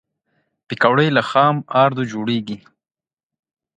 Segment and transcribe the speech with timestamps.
[0.67, 2.57] پکورې له خام آردو جوړېږي